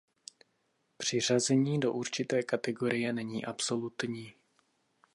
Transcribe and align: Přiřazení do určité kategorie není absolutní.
Přiřazení 0.97 1.79
do 1.79 1.93
určité 1.93 2.43
kategorie 2.43 3.13
není 3.13 3.45
absolutní. 3.45 4.33